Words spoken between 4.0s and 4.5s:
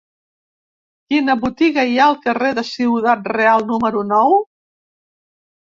nou?